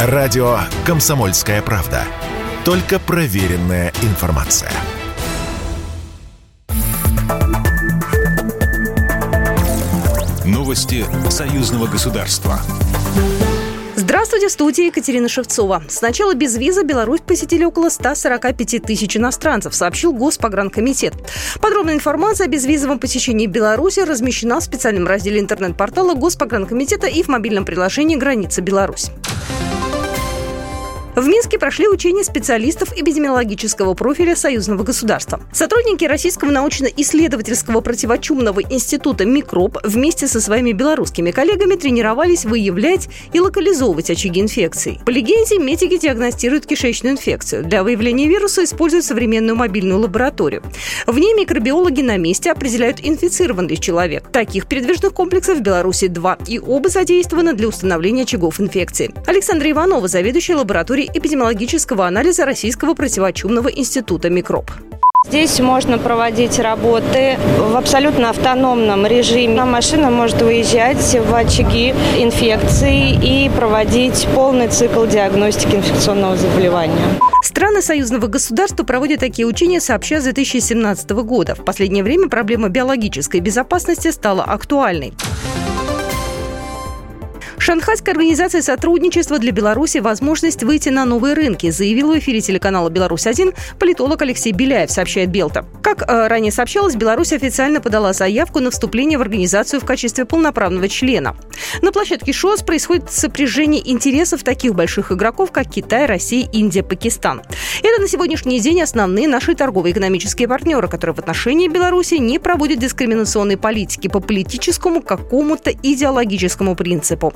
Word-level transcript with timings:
Радио 0.00 0.60
«Комсомольская 0.86 1.60
правда». 1.60 2.04
Только 2.64 3.00
проверенная 3.00 3.92
информация. 4.02 4.70
Новости 10.44 11.04
союзного 11.28 11.88
государства. 11.88 12.60
Здравствуйте, 13.96 14.46
в 14.46 14.52
студии 14.52 14.86
Екатерина 14.86 15.28
Шевцова. 15.28 15.82
С 15.88 16.00
начала 16.00 16.34
без 16.34 16.56
виза 16.56 16.84
Беларусь 16.84 17.20
посетили 17.20 17.64
около 17.64 17.88
145 17.88 18.80
тысяч 18.80 19.16
иностранцев, 19.16 19.74
сообщил 19.74 20.12
Госпогранкомитет. 20.12 21.14
Подробная 21.60 21.94
информация 21.94 22.46
о 22.46 22.48
безвизовом 22.48 23.00
посещении 23.00 23.46
Беларуси 23.46 23.98
размещена 23.98 24.60
в 24.60 24.62
специальном 24.62 25.08
разделе 25.08 25.40
интернет-портала 25.40 26.14
Госпогранкомитета 26.14 27.08
и 27.08 27.20
в 27.24 27.28
мобильном 27.28 27.64
приложении 27.64 28.14
«Граница 28.14 28.62
Беларусь». 28.62 29.10
В 31.18 31.26
Минске 31.26 31.58
прошли 31.58 31.88
учения 31.88 32.22
специалистов 32.22 32.92
эпидемиологического 32.96 33.94
профиля 33.94 34.36
союзного 34.36 34.84
государства. 34.84 35.40
Сотрудники 35.52 36.04
Российского 36.04 36.52
научно-исследовательского 36.52 37.80
противочумного 37.80 38.60
института 38.62 39.24
«Микроб» 39.24 39.78
вместе 39.82 40.28
со 40.28 40.40
своими 40.40 40.70
белорусскими 40.70 41.32
коллегами 41.32 41.74
тренировались 41.74 42.44
выявлять 42.44 43.08
и 43.32 43.40
локализовывать 43.40 44.10
очаги 44.10 44.40
инфекций. 44.40 45.00
По 45.04 45.10
легенде, 45.10 45.58
медики 45.58 45.98
диагностируют 45.98 46.66
кишечную 46.66 47.14
инфекцию. 47.14 47.64
Для 47.64 47.82
выявления 47.82 48.28
вируса 48.28 48.62
используют 48.62 49.04
современную 49.04 49.56
мобильную 49.56 49.98
лабораторию. 49.98 50.62
В 51.08 51.18
ней 51.18 51.34
микробиологи 51.34 52.00
на 52.00 52.16
месте 52.16 52.52
определяют, 52.52 53.00
инфицирован 53.02 53.66
ли 53.66 53.80
человек. 53.80 54.28
Таких 54.30 54.68
передвижных 54.68 55.14
комплексов 55.14 55.58
в 55.58 55.62
Беларуси 55.62 56.06
два, 56.06 56.38
и 56.46 56.60
оба 56.60 56.88
задействованы 56.88 57.54
для 57.54 57.66
установления 57.66 58.22
очагов 58.22 58.60
инфекции. 58.60 59.12
Александра 59.26 59.68
Иванова, 59.68 60.06
заведующая 60.06 60.54
лабораторией 60.54 61.07
эпидемиологического 61.12 62.06
анализа 62.06 62.44
Российского 62.44 62.94
противочумного 62.94 63.68
института 63.68 64.30
«Микроб». 64.30 64.70
Здесь 65.26 65.58
можно 65.58 65.98
проводить 65.98 66.58
работы 66.58 67.36
в 67.58 67.76
абсолютно 67.76 68.30
автономном 68.30 69.04
режиме. 69.04 69.64
Машина 69.64 70.10
может 70.10 70.40
выезжать 70.40 70.96
в 70.96 71.34
очаги 71.34 71.90
инфекции 72.16 73.12
и 73.12 73.50
проводить 73.50 74.28
полный 74.34 74.68
цикл 74.68 75.04
диагностики 75.06 75.74
инфекционного 75.74 76.36
заболевания. 76.36 77.18
Страны 77.42 77.82
союзного 77.82 78.28
государства 78.28 78.84
проводят 78.84 79.20
такие 79.20 79.46
учения 79.46 79.80
сообща 79.80 80.20
с 80.20 80.24
2017 80.24 81.10
года. 81.10 81.54
В 81.54 81.64
последнее 81.64 82.04
время 82.04 82.28
проблема 82.28 82.68
биологической 82.68 83.40
безопасности 83.40 84.10
стала 84.12 84.44
актуальной. 84.44 85.12
Шанхайская 87.68 88.14
организация 88.14 88.62
сотрудничества 88.62 89.38
для 89.38 89.52
Беларуси 89.52 89.98
возможность 89.98 90.62
выйти 90.62 90.88
на 90.88 91.04
новые 91.04 91.34
рынки, 91.34 91.68
заявил 91.68 92.14
в 92.14 92.18
эфире 92.18 92.40
телеканала 92.40 92.88
«Беларусь-1» 92.88 93.54
политолог 93.78 94.22
Алексей 94.22 94.52
Беляев, 94.52 94.90
сообщает 94.90 95.28
Белта. 95.28 95.66
Как 95.82 96.00
э, 96.00 96.28
ранее 96.28 96.50
сообщалось, 96.50 96.94
Беларусь 96.94 97.34
официально 97.34 97.82
подала 97.82 98.14
заявку 98.14 98.60
на 98.60 98.70
вступление 98.70 99.18
в 99.18 99.20
организацию 99.20 99.82
в 99.82 99.84
качестве 99.84 100.24
полноправного 100.24 100.88
члена. 100.88 101.36
На 101.82 101.92
площадке 101.92 102.32
ШОС 102.32 102.62
происходит 102.62 103.10
сопряжение 103.10 103.88
интересов 103.90 104.42
таких 104.42 104.74
больших 104.74 105.12
игроков, 105.12 105.52
как 105.52 105.70
Китай, 105.70 106.06
Россия, 106.06 106.48
Индия, 106.52 106.82
Пакистан. 106.82 107.42
Это 107.82 108.00
на 108.00 108.08
сегодняшний 108.08 108.60
день 108.60 108.82
основные 108.82 109.28
наши 109.28 109.54
торгово-экономические 109.54 110.48
партнеры, 110.48 110.88
которые 110.88 111.14
в 111.14 111.18
отношении 111.18 111.68
Беларуси 111.68 112.14
не 112.14 112.38
проводят 112.38 112.78
дискриминационной 112.78 113.56
политики 113.56 114.08
по 114.08 114.20
политическому 114.20 115.02
какому-то 115.02 115.70
идеологическому 115.70 116.74
принципу. 116.74 117.32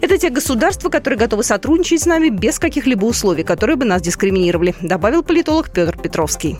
Это 0.00 0.18
те 0.18 0.30
государства, 0.30 0.88
которые 0.88 1.18
готовы 1.18 1.44
сотрудничать 1.44 2.02
с 2.02 2.06
нами 2.06 2.28
без 2.28 2.58
каких-либо 2.58 3.04
условий, 3.04 3.44
которые 3.44 3.76
бы 3.76 3.84
нас 3.84 4.02
дискриминировали, 4.02 4.74
добавил 4.80 5.22
политолог 5.22 5.70
Петр 5.70 5.96
Петровский. 5.96 6.58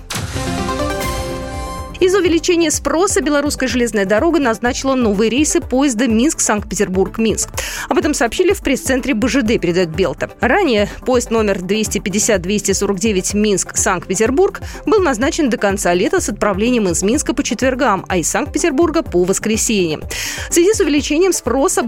Из-за 2.05 2.19
увеличения 2.19 2.71
спроса 2.71 3.23
белорусская 3.23 3.67
железная 3.67 4.05
дорога 4.05 4.39
назначила 4.39 4.95
новые 4.95 5.31
рейсы 5.31 5.63
поезда 5.63 6.07
Минск-Санкт-Петербург-Минск. 6.07 7.49
Об 7.89 7.97
этом 7.97 8.13
сообщили 8.13 8.53
в 8.53 8.61
пресс-центре 8.61 9.15
БЖД, 9.15 9.59
передает 9.59 9.89
Белта. 9.89 10.29
Ранее 10.41 10.91
поезд 11.07 11.31
номер 11.31 11.61
250-249 11.61 13.35
Минск-Санкт-Петербург 13.35 14.61
был 14.85 15.01
назначен 15.01 15.49
до 15.49 15.57
конца 15.57 15.95
лета 15.95 16.21
с 16.21 16.29
отправлением 16.29 16.91
из 16.91 17.03
Минска 17.03 17.33
по 17.33 17.43
четвергам, 17.43 18.05
а 18.07 18.19
из 18.19 18.29
Санкт-Петербурга 18.29 19.03
по 19.03 19.25
воскресеньям. 19.25 20.03
В 20.51 20.53
связи 20.53 20.75
с 20.75 20.81
увеличением 20.81 21.33
спроса 21.33 21.83